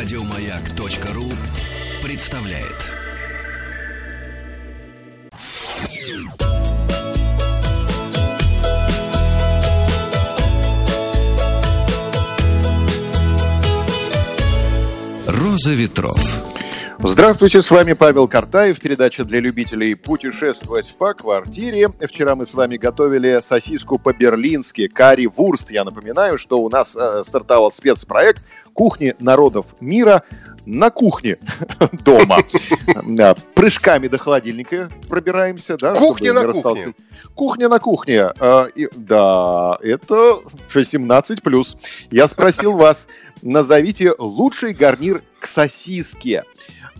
Радиомаяк.ру 0.00 1.24
представляет. 2.04 2.86
Роза 15.26 15.72
ветров. 15.72 16.48
Здравствуйте, 17.00 17.62
с 17.62 17.70
вами 17.70 17.92
Павел 17.92 18.26
Картаев, 18.26 18.80
передача 18.80 19.24
для 19.24 19.38
любителей 19.38 19.94
путешествовать 19.94 20.94
по 20.98 21.14
квартире. 21.14 21.88
Вчера 22.00 22.34
мы 22.34 22.44
с 22.44 22.54
вами 22.54 22.76
готовили 22.76 23.40
сосиску 23.40 23.98
по-берлински, 23.98 24.88
карри 24.88 25.26
вурст. 25.26 25.70
Я 25.70 25.84
напоминаю, 25.84 26.38
что 26.38 26.60
у 26.60 26.68
нас 26.68 26.96
э, 26.96 27.22
стартовал 27.24 27.70
спецпроект 27.70 28.44
«Кухни 28.78 29.12
народов 29.18 29.74
мира» 29.80 30.22
на 30.64 30.90
кухне 30.90 31.38
дома. 32.04 32.38
Прыжками 33.54 34.06
до 34.06 34.18
холодильника 34.18 34.88
пробираемся. 35.08 35.76
Да, 35.76 35.96
Кухня 35.96 36.32
на 36.32 36.46
кухне. 36.46 36.94
Кухня 37.34 37.68
на 37.68 37.80
кухне. 37.80 38.30
А, 38.38 38.68
да, 38.94 39.78
это 39.82 40.38
18+. 40.72 41.76
Я 42.12 42.28
спросил 42.28 42.76
вас, 42.76 43.08
назовите 43.42 44.14
лучший 44.16 44.74
гарнир 44.74 45.24
к 45.40 45.48
сосиске. 45.48 46.44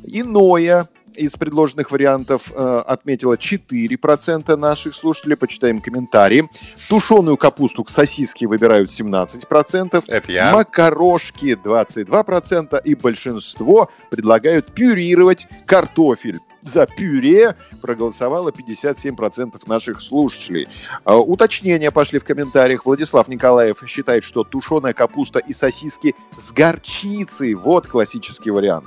Иное 0.02 0.88
из 1.18 1.36
предложенных 1.36 1.90
вариантов 1.90 2.52
э, 2.54 2.82
отметила 2.86 3.34
4% 3.34 4.56
наших 4.56 4.94
слушателей. 4.94 5.36
Почитаем 5.36 5.80
комментарии. 5.80 6.48
Тушеную 6.88 7.36
капусту 7.36 7.84
к 7.84 7.90
сосиске 7.90 8.46
выбирают 8.46 8.88
17%. 8.88 10.04
Это 10.06 10.32
я. 10.32 10.52
Макарошки 10.52 11.58
22%. 11.62 12.80
И 12.84 12.94
большинство 12.94 13.90
предлагают 14.10 14.72
пюрировать 14.72 15.46
картофель 15.66 16.38
за 16.68 16.86
пюре 16.86 17.56
проголосовало 17.80 18.50
57% 18.50 19.60
наших 19.66 20.00
слушателей. 20.00 20.68
А, 21.04 21.16
уточнения 21.16 21.90
пошли 21.90 22.18
в 22.18 22.24
комментариях. 22.24 22.86
Владислав 22.86 23.28
Николаев 23.28 23.82
считает, 23.86 24.24
что 24.24 24.44
тушеная 24.44 24.92
капуста 24.92 25.38
и 25.38 25.52
сосиски 25.52 26.14
с 26.36 26.52
горчицей. 26.52 27.54
Вот 27.54 27.86
классический 27.86 28.50
вариант. 28.50 28.86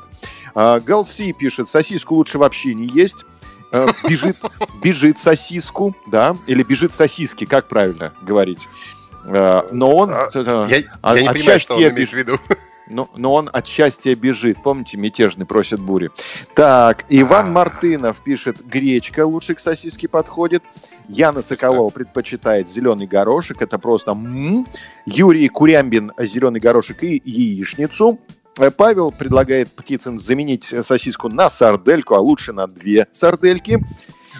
А, 0.56 0.80
Галси 0.80 1.34
пишет, 1.34 1.68
сосиску 1.68 2.16
лучше 2.16 2.38
вообще 2.38 2.74
не 2.74 2.88
есть. 2.88 3.26
А, 3.72 3.88
бежит, 4.08 4.38
бежит 4.84 5.18
сосиску, 5.18 5.96
да, 6.08 6.36
или 6.48 6.64
бежит 6.64 6.94
сосиски, 6.94 7.46
как 7.46 7.68
правильно 7.68 8.14
говорить. 8.22 8.68
Но 9.24 9.96
он... 9.96 10.09
Я, 10.09 10.78
я 10.78 11.22
не 11.22 11.30
понимаю, 11.30 11.59
что 11.59 11.76
он 11.76 11.84
имеет 11.90 12.09
в 12.09 12.14
виду 12.14 12.40
но, 12.92 13.09
но 13.16 13.34
он 13.34 13.50
от 13.52 13.67
счастья 13.67 14.16
бежит. 14.16 14.61
Помните, 14.61 14.97
мятежный 14.97 15.45
просит 15.45 15.80
бури. 15.80 16.11
Так, 16.56 17.06
Иван 17.09 17.47
а. 17.47 17.52
Мартынов 17.52 18.22
пишет, 18.23 18.66
гречка 18.66 19.25
лучше 19.25 19.56
к 19.56 19.59
сосиске 19.59 20.08
подходит. 20.08 20.64
Яна 21.08 21.42
Соколова 21.42 21.89
предпочитает 21.89 22.69
зеленый 22.69 23.08
горошек, 23.08 23.62
это 23.62 23.80
просто 23.80 24.12
м-м. 24.12 24.67
Юрий 25.06 25.50
Курямбин 25.50 26.12
зеленый 26.19 26.59
горошек 26.59 27.03
и 27.03 27.22
яичницу. 27.23 28.19
Э, 28.59 28.72
Павел 28.72 29.12
предлагает 29.12 29.72
птицам 29.72 30.19
заменить 30.19 30.66
сосиску 30.66 31.30
на 31.30 31.50
сардельку, 31.50 32.16
а 32.16 32.19
лучше 32.19 32.53
на 32.53 32.67
две 32.67 33.08
сардельки. 33.12 33.80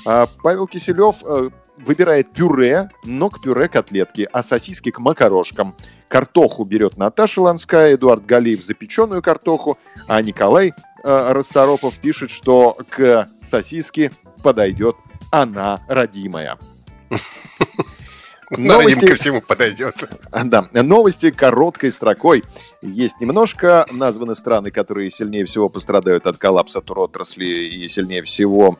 А 0.05 0.27
Павел 0.41 0.67
Киселев 0.67 1.17
э, 1.23 1.49
выбирает 1.85 2.31
пюре, 2.31 2.89
но 3.03 3.29
к 3.29 3.41
пюре 3.41 3.67
котлетки, 3.67 4.27
а 4.31 4.43
сосиски 4.43 4.91
к 4.91 4.99
макарошкам. 4.99 5.75
Картоху 6.07 6.65
берет 6.65 6.97
Наташа 6.97 7.41
Ланская, 7.41 7.95
Эдуард 7.95 8.25
Галиев 8.25 8.61
запеченную 8.61 9.21
картоху, 9.21 9.77
а 10.07 10.21
Николай 10.21 10.73
э, 11.03 11.31
Расторопов 11.31 11.97
пишет, 11.99 12.31
что 12.31 12.77
к 12.89 13.28
сосиске 13.41 14.11
подойдет 14.44 14.95
она 15.31 15.79
родимая. 15.88 16.57
Новости... 18.57 19.07
ко 19.07 19.16
всему 19.16 19.41
подойдет. 19.41 19.95
Да, 20.44 20.67
новости 20.73 21.31
короткой 21.31 21.91
строкой. 21.91 22.44
Есть 22.81 23.22
немножко. 23.22 23.85
Названы 23.89 24.35
страны, 24.35 24.72
которые 24.72 25.09
сильнее 25.09 25.45
всего 25.45 25.69
пострадают 25.69 26.27
от 26.27 26.38
коллапса 26.38 26.81
туротрасли 26.81 27.45
и 27.45 27.88
сильнее 27.88 28.23
всего 28.23 28.77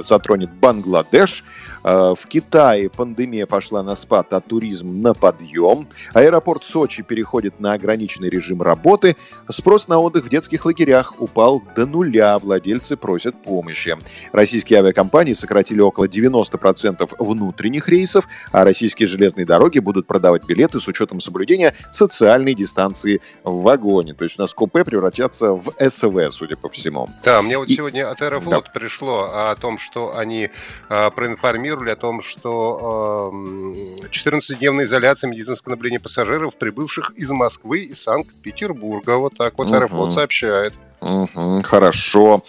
затронет 0.00 0.52
Бангладеш. 0.52 1.42
Э, 1.84 2.14
в 2.16 2.26
Китае 2.26 2.88
пандемия 2.88 3.46
пошла 3.46 3.82
на 3.82 3.96
спад, 3.96 4.32
а 4.32 4.40
туризм 4.40 5.02
на 5.02 5.14
подъем. 5.14 5.88
Аэропорт 6.14 6.64
Сочи 6.64 7.02
переходит 7.02 7.60
на 7.60 7.72
ограниченный 7.72 8.28
режим 8.28 8.62
работы. 8.62 9.16
Спрос 9.48 9.88
на 9.88 9.98
отдых 9.98 10.24
в 10.24 10.28
детских 10.28 10.64
лагерях 10.64 11.20
упал 11.20 11.62
до 11.74 11.86
нуля. 11.86 12.38
Владельцы 12.38 12.96
просят 12.96 13.42
помощи. 13.42 13.96
Российские 14.32 14.80
авиакомпании 14.80 15.32
сократили 15.32 15.80
около 15.80 16.06
90% 16.06 17.14
внутренних 17.18 17.88
рейсов, 17.88 18.28
а 18.52 18.64
российские 18.64 19.06
железные 19.06 19.46
дороги 19.46 19.78
будут 19.78 20.06
продавать 20.06 20.44
билеты 20.46 20.80
с 20.80 20.88
учетом 20.88 21.20
соблюдения 21.20 21.74
социальной 21.90 22.54
дистанции 22.54 23.20
в 23.44 23.62
вагоне. 23.62 24.14
То 24.14 24.24
есть 24.24 24.38
у 24.38 24.42
нас 24.42 24.54
купе 24.54 24.84
превратятся 24.84 25.52
в 25.52 25.72
СВ, 25.78 26.32
судя 26.32 26.56
по 26.56 26.68
всему. 26.68 27.08
Да, 27.24 27.42
мне 27.42 27.58
вот 27.58 27.68
И... 27.68 27.74
сегодня 27.74 28.10
от 28.10 28.22
Аэрофлот 28.22 28.64
да. 28.66 28.70
пришло 28.72 29.30
о 29.32 29.54
том, 29.56 29.78
что 29.78 30.16
они 30.16 30.50
э, 30.88 31.10
проинформировали 31.10 31.71
информировали 31.72 31.90
о 31.90 31.96
том, 31.96 32.22
что 32.22 33.30
э, 33.32 34.06
14-дневная 34.08 34.84
изоляция 34.84 35.30
медицинского 35.30 35.72
наблюдения 35.72 36.00
пассажиров, 36.00 36.54
прибывших 36.56 37.12
из 37.16 37.30
Москвы 37.30 37.80
и 37.80 37.94
Санкт-Петербурга. 37.94 39.16
Вот 39.16 39.36
так 39.36 39.58
вот 39.58 39.68
угу. 39.68 39.74
Аэрофлот 39.74 40.12
сообщает. 40.12 40.74
Угу, 41.00 41.62
хорошо. 41.64 42.42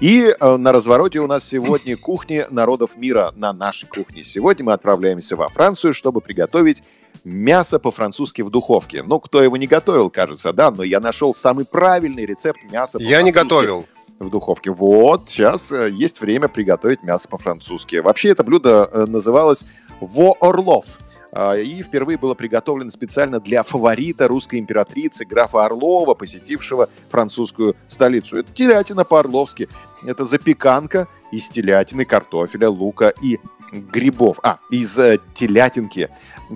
И 0.00 0.34
э, 0.38 0.56
на 0.56 0.72
развороте 0.72 1.20
у 1.20 1.26
нас 1.26 1.44
сегодня 1.44 1.96
кухни 2.00 2.46
народов 2.50 2.96
мира 2.96 3.32
на 3.34 3.52
нашей 3.52 3.88
кухне. 3.88 4.22
Сегодня 4.22 4.64
мы 4.64 4.72
отправляемся 4.72 5.36
во 5.36 5.48
Францию, 5.48 5.94
чтобы 5.94 6.20
приготовить 6.20 6.82
мясо 7.24 7.78
по-французски 7.78 8.42
в 8.42 8.50
духовке. 8.50 9.02
Ну, 9.02 9.18
кто 9.20 9.42
его 9.42 9.56
не 9.56 9.66
готовил, 9.66 10.10
кажется, 10.10 10.52
да, 10.52 10.70
но 10.70 10.82
я 10.82 11.00
нашел 11.00 11.34
самый 11.34 11.64
правильный 11.64 12.26
рецепт 12.26 12.58
мяса 12.70 12.98
Я 13.00 13.22
не 13.22 13.32
готовил 13.32 13.86
в 14.18 14.30
духовке. 14.30 14.70
Вот, 14.70 15.28
сейчас 15.28 15.72
э, 15.72 15.90
есть 15.90 16.20
время 16.20 16.48
приготовить 16.48 17.02
мясо 17.02 17.28
по-французски. 17.28 17.96
Вообще 17.96 18.30
это 18.30 18.44
блюдо 18.44 18.88
э, 18.90 19.06
называлось 19.06 19.64
«во-орлов». 20.00 20.86
А, 21.32 21.54
и 21.54 21.82
впервые 21.82 22.16
было 22.16 22.32
приготовлено 22.32 22.90
специально 22.90 23.40
для 23.40 23.62
фаворита 23.62 24.26
русской 24.26 24.58
императрицы 24.58 25.26
графа 25.26 25.66
Орлова, 25.66 26.14
посетившего 26.14 26.88
французскую 27.10 27.76
столицу. 27.88 28.38
Это 28.38 28.52
телятина 28.52 29.04
по-орловски. 29.04 29.68
Это 30.02 30.24
запеканка 30.24 31.08
из 31.32 31.48
телятины, 31.48 32.06
картофеля, 32.06 32.70
лука 32.70 33.12
и 33.20 33.38
грибов. 33.70 34.38
А, 34.42 34.58
из 34.70 34.98
э, 34.98 35.18
телятинки, 35.34 36.08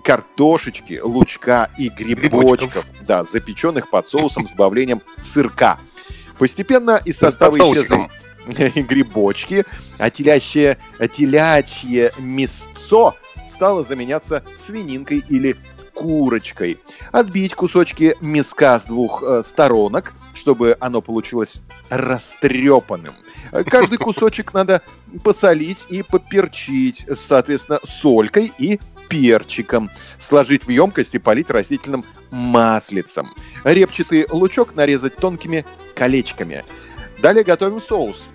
картошечки, 0.03 1.01
лучка 1.03 1.69
и 1.77 1.89
грибочков. 1.89 2.31
грибочков. 2.31 2.87
Да, 3.07 3.25
запеченных 3.25 3.91
под 3.91 4.09
соусом 4.09 4.47
с 4.47 4.53
добавлением 4.53 5.03
сырка. 5.21 5.79
Постепенно 6.41 6.99
из 7.05 7.19
состава 7.19 7.59
исчезли 7.59 8.09
грибочки, 8.81 9.67
а 9.99 10.09
телячье, 10.09 10.79
а 10.99 11.07
телячье 11.07 12.13
мясцо 12.19 13.15
стало 13.47 13.83
заменяться 13.85 14.43
свининкой 14.57 15.23
или 15.29 15.55
курочкой. 15.93 16.79
Отбить 17.13 17.55
кусочки 17.55 18.17
мяска 18.23 18.79
с 18.79 18.87
двух 18.87 19.23
э, 19.23 19.43
сторонок, 19.43 20.15
чтобы 20.33 20.79
оно 20.81 21.03
получилось 21.03 21.61
растрепанным. 21.91 23.13
Каждый 23.67 23.99
кусочек 23.99 24.55
надо 24.55 24.81
посолить 25.23 25.85
и 25.91 26.03
поперчить, 26.03 27.05
соответственно, 27.27 27.81
солькой 27.85 28.51
и 28.57 28.81
перчиком. 29.11 29.91
Сложить 30.19 30.65
в 30.65 30.71
емкость 30.71 31.15
и 31.15 31.19
полить 31.19 31.51
растительным 31.51 32.05
маслицем. 32.31 33.29
Репчатый 33.65 34.27
лучок 34.31 34.75
нарезать 34.75 35.17
тонкими 35.17 35.67
колечками. 35.95 36.65
Далее 37.21 37.45
готовим 37.45 37.83
соус. 37.83 38.27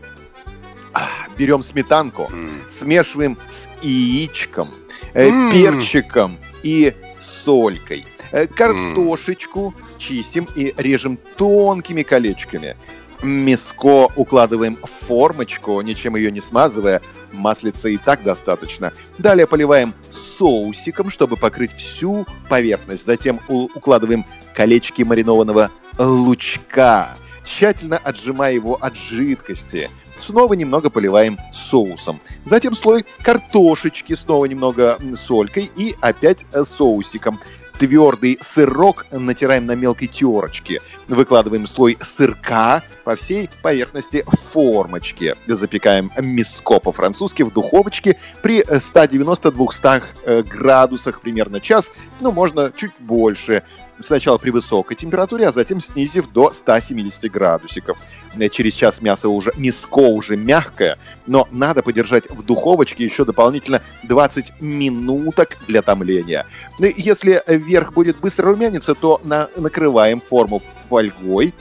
Берем 1.37 1.63
сметанку, 1.63 2.29
mm. 2.31 2.49
смешиваем 2.71 3.37
с 3.49 3.67
яичком, 3.83 4.69
mm. 5.13 5.51
перчиком 5.51 6.37
и 6.63 6.93
солькой. 7.19 8.05
Э, 8.31 8.47
картошечку 8.47 9.73
mm. 9.75 9.97
чистим 9.97 10.47
и 10.55 10.73
режем 10.77 11.19
тонкими 11.35 12.03
колечками. 12.03 12.77
Мяско 13.21 14.09
укладываем 14.15 14.77
в 14.77 15.05
формочку, 15.07 15.81
ничем 15.81 16.15
ее 16.15 16.31
не 16.31 16.39
смазывая. 16.39 17.01
Маслица 17.33 17.89
и 17.89 17.97
так 17.97 18.23
достаточно. 18.23 18.93
Далее 19.17 19.47
поливаем 19.47 19.93
соусиком, 20.37 21.09
чтобы 21.09 21.37
покрыть 21.37 21.73
всю 21.73 22.25
поверхность. 22.49 23.05
Затем 23.05 23.39
укладываем 23.47 24.25
колечки 24.55 25.03
маринованного 25.03 25.71
лучка, 25.97 27.09
тщательно 27.43 27.97
отжимая 27.97 28.53
его 28.53 28.75
от 28.75 28.95
жидкости. 28.95 29.89
Снова 30.19 30.53
немного 30.53 30.89
поливаем 30.89 31.37
соусом. 31.51 32.19
Затем 32.45 32.75
слой 32.75 33.05
картошечки, 33.21 34.15
снова 34.15 34.45
немного 34.45 34.97
солькой 35.17 35.69
и 35.75 35.95
опять 36.01 36.45
соусиком. 36.63 37.39
Твердый 37.77 38.37
сырок 38.41 39.05
натираем 39.11 39.65
на 39.65 39.75
мелкой 39.75 40.07
терочке. 40.07 40.81
Выкладываем 41.07 41.67
слой 41.67 41.97
сырка 42.01 42.83
по 43.03 43.15
всей 43.15 43.49
поверхности 43.61 44.25
формочки. 44.51 45.35
Запекаем 45.47 46.11
миско 46.17 46.79
по-французски 46.79 47.43
в 47.43 47.53
духовочке 47.53 48.17
при 48.41 48.61
190-200 48.61 50.03
э, 50.23 50.43
градусах 50.43 51.21
примерно 51.21 51.59
час, 51.59 51.91
ну, 52.19 52.31
можно 52.31 52.71
чуть 52.75 52.91
больше 52.99 53.63
сначала 53.99 54.37
при 54.37 54.49
высокой 54.49 54.95
температуре, 54.95 55.47
а 55.47 55.51
затем 55.51 55.81
снизив 55.81 56.31
до 56.31 56.51
170 56.51 57.31
градусиков. 57.31 57.97
Э, 58.35 58.49
через 58.49 58.73
час 58.73 59.01
мясо 59.01 59.29
уже, 59.29 59.51
миско 59.57 59.99
уже 59.99 60.37
мягкое, 60.37 60.97
но 61.27 61.47
надо 61.51 61.83
подержать 61.83 62.29
в 62.29 62.43
духовочке 62.43 63.03
еще 63.03 63.25
дополнительно 63.25 63.81
20 64.03 64.61
минуток 64.61 65.57
для 65.67 65.81
томления. 65.81 66.45
Ну, 66.79 66.91
если 66.95 67.41
верх 67.47 67.93
будет 67.93 68.19
быстро 68.19 68.47
румяниться, 68.49 68.95
то 68.95 69.19
на, 69.23 69.49
накрываем 69.55 70.21
форму 70.21 70.61
фольгой, 70.89 71.53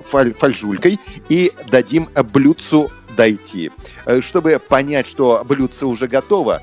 фаль, 0.00 0.32
фольжулькой 0.32 0.98
и 1.28 1.52
дадим 1.70 2.08
блюдцу 2.32 2.90
дойти. 3.16 3.70
Э, 4.06 4.20
чтобы 4.20 4.58
понять, 4.58 5.06
что 5.06 5.44
блюдце 5.44 5.86
уже 5.86 6.08
готово, 6.08 6.62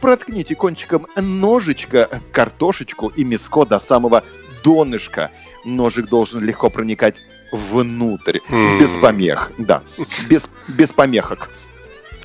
проткните 0.00 0.54
кончиком 0.54 1.06
ножичка 1.16 2.08
картошечку 2.32 3.08
и 3.08 3.24
миско 3.24 3.64
до 3.64 3.80
самого 3.80 4.22
донышка. 4.62 5.30
Ножик 5.64 6.08
должен 6.08 6.40
легко 6.44 6.70
проникать 6.70 7.22
внутрь, 7.52 8.38
mm. 8.48 8.80
без 8.80 8.96
помех, 8.96 9.52
да, 9.58 9.82
без, 10.28 10.48
без 10.68 10.92
помехок. 10.92 11.50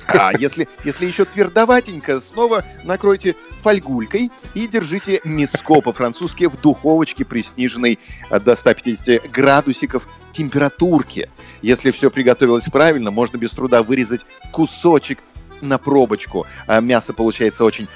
А 0.08 0.32
если, 0.38 0.68
если 0.84 1.06
еще 1.06 1.24
твердоватенько, 1.24 2.20
снова 2.20 2.64
накройте 2.84 3.34
фольгулькой 3.62 4.30
и 4.54 4.66
держите 4.68 5.20
миско 5.24 5.80
по-французски 5.80 6.44
в 6.44 6.60
духовочке 6.60 7.24
при 7.24 7.42
сниженной 7.42 7.98
до 8.30 8.54
150 8.54 9.30
градусиков 9.30 10.06
температурке. 10.32 11.28
Если 11.62 11.90
все 11.90 12.10
приготовилось 12.10 12.66
правильно, 12.66 13.10
можно 13.10 13.36
без 13.36 13.50
труда 13.50 13.82
вырезать 13.82 14.24
кусочек 14.52 15.18
на 15.60 15.78
пробочку. 15.78 16.46
А 16.66 16.80
мясо 16.80 17.12
получается 17.12 17.64
очень 17.64 17.88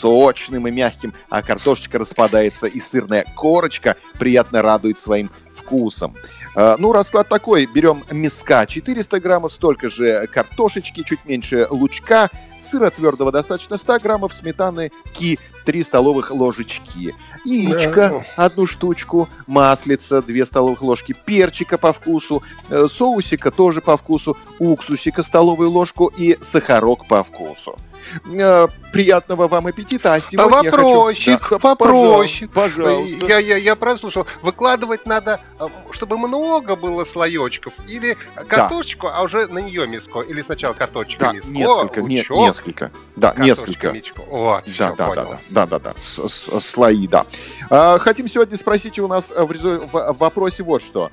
сочным 0.00 0.68
и 0.68 0.70
мягким, 0.70 1.12
а 1.28 1.42
картошечка 1.42 1.98
распадается, 1.98 2.66
и 2.66 2.80
сырная 2.80 3.24
корочка 3.34 3.96
приятно 4.18 4.62
радует 4.62 4.98
своим 4.98 5.30
вкусом. 5.54 6.14
А, 6.60 6.76
ну, 6.76 6.90
расклад 6.90 7.28
такой. 7.28 7.66
Берем 7.66 8.02
миска 8.10 8.66
400 8.66 9.20
граммов, 9.20 9.52
столько 9.52 9.88
же 9.88 10.26
картошечки, 10.26 11.04
чуть 11.04 11.24
меньше 11.24 11.68
лучка, 11.70 12.30
сыра 12.60 12.90
твердого 12.90 13.30
достаточно 13.30 13.76
100 13.76 14.00
граммов, 14.00 14.34
сметаны 14.34 14.90
ки 15.14 15.38
3 15.64 15.84
столовых 15.84 16.32
ложечки, 16.32 17.14
яичко 17.44 18.24
одну 18.34 18.66
штучку, 18.66 19.28
маслица 19.46 20.20
2 20.20 20.46
столовых 20.46 20.82
ложки, 20.82 21.14
перчика 21.24 21.78
по 21.78 21.92
вкусу, 21.92 22.42
э, 22.70 22.88
соусика 22.88 23.52
тоже 23.52 23.80
по 23.80 23.96
вкусу, 23.96 24.36
уксусика 24.58 25.22
столовую 25.22 25.70
ложку 25.70 26.06
и 26.06 26.38
сахарок 26.42 27.06
по 27.06 27.22
вкусу. 27.22 27.76
Э, 28.24 28.68
приятного 28.92 29.48
вам 29.48 29.66
аппетита. 29.66 30.14
А 30.14 30.20
сегодня 30.20 30.70
Вопросик, 30.70 31.26
я 31.26 31.38
хочу... 31.38 31.50
да, 31.50 31.58
попроще. 31.58 32.50
Пожалуйста. 32.52 33.26
Я, 33.26 33.38
я, 33.38 33.56
я 33.56 33.76
прослушал. 33.76 34.26
Выкладывать 34.42 35.06
надо, 35.06 35.40
э, 35.58 35.66
чтобы 35.90 36.16
много 36.18 36.47
было 36.76 37.04
слоечков, 37.04 37.72
или 37.86 38.16
картошечку, 38.48 39.08
да. 39.08 39.16
а 39.16 39.22
уже 39.22 39.46
на 39.46 39.58
нее 39.58 39.86
миско, 39.86 40.20
или 40.20 40.42
сначала 40.42 40.74
картошечку 40.74 41.20
да, 41.20 41.32
миско, 41.32 41.52
несколько, 41.52 41.98
лучок, 42.00 42.08
не, 42.08 42.46
несколько. 42.46 42.90
Да, 43.16 43.34
несколько. 43.38 43.92
Мичко. 43.92 44.22
Вот, 44.26 44.64
да, 44.78 44.92
да, 44.92 45.14
да, 45.14 45.14
да, 45.14 45.38
да, 45.50 45.66
да, 45.66 45.78
да, 45.78 45.94
с, 46.02 46.60
слои, 46.60 47.06
да. 47.06 47.26
А, 47.70 47.98
хотим 47.98 48.28
сегодня 48.28 48.56
спросить 48.56 48.98
у 48.98 49.08
нас 49.08 49.30
в, 49.30 49.46
в, 49.46 50.12
в 50.12 50.18
вопросе 50.18 50.62
вот 50.62 50.82
что. 50.82 51.10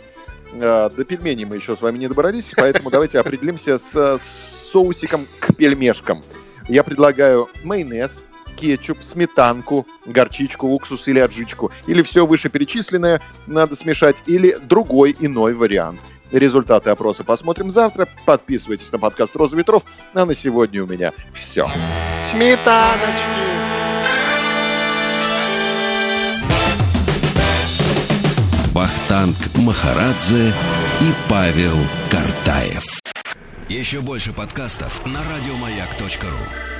А, 0.53 0.89
до 0.89 1.03
пельменей 1.05 1.45
мы 1.45 1.55
еще 1.55 1.75
с 1.75 1.81
вами 1.81 1.97
не 1.97 2.07
добрались, 2.07 2.51
поэтому 2.55 2.89
давайте 2.89 3.19
определимся 3.19 3.77
с 3.77 4.19
соусиком 4.71 5.27
к 5.39 5.53
пельмешкам. 5.55 6.21
Я 6.67 6.83
предлагаю 6.83 7.47
майонез, 7.63 8.25
кетчуп, 8.55 9.03
сметанку, 9.03 9.85
горчичку, 10.05 10.67
уксус 10.67 11.07
или 11.07 11.19
аджичку. 11.19 11.71
Или 11.87 12.01
все 12.01 12.25
вышеперечисленное 12.25 13.21
надо 13.47 13.75
смешать, 13.75 14.17
или 14.25 14.57
другой 14.61 15.15
иной 15.19 15.53
вариант. 15.53 15.99
Результаты 16.31 16.89
опроса 16.89 17.23
посмотрим 17.23 17.71
завтра. 17.71 18.07
Подписывайтесь 18.25 18.91
на 18.91 18.99
подкаст 18.99 19.35
«Роза 19.35 19.55
ветров». 19.55 19.83
А 20.13 20.25
на 20.25 20.33
сегодня 20.33 20.83
у 20.83 20.87
меня 20.87 21.11
все. 21.33 21.67
Сметаночки! 22.31 23.45
Бахтанг 28.73 29.37
Махарадзе 29.55 30.49
и 30.49 31.13
Павел 31.29 31.77
Картаев. 32.11 32.83
Еще 33.69 34.01
больше 34.01 34.33
подкастов 34.33 35.05
на 35.05 35.21
радиомаяк.ру. 35.23 36.74